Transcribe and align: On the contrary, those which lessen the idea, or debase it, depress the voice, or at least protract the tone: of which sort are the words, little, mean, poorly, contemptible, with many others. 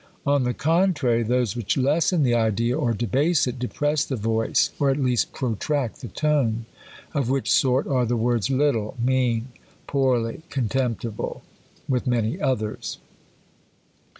On 0.25 0.45
the 0.45 0.55
contrary, 0.55 1.21
those 1.21 1.55
which 1.55 1.77
lessen 1.77 2.23
the 2.23 2.33
idea, 2.33 2.75
or 2.75 2.91
debase 2.91 3.45
it, 3.45 3.59
depress 3.59 4.03
the 4.03 4.15
voice, 4.15 4.71
or 4.79 4.89
at 4.89 4.97
least 4.97 5.31
protract 5.31 6.01
the 6.01 6.07
tone: 6.07 6.65
of 7.13 7.29
which 7.29 7.51
sort 7.51 7.85
are 7.85 8.07
the 8.07 8.17
words, 8.17 8.49
little, 8.49 8.97
mean, 8.99 9.49
poorly, 9.85 10.41
contemptible, 10.49 11.43
with 11.87 12.07
many 12.07 12.41
others. 12.41 12.97